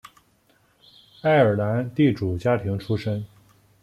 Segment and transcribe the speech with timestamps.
[1.21, 3.23] 爱尔兰地主家庭出身。